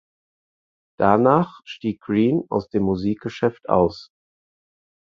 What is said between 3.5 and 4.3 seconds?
aus.